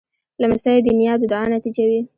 [0.41, 2.01] لمسی د نیا د دعا نتیجه وي.